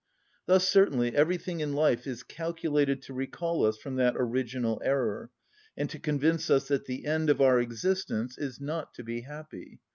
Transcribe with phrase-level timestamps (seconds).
[0.47, 5.29] Thus certainly everything in life is calculated to recall us from that original error,
[5.77, 9.79] and to convince us that the end of our existence is not to be happy.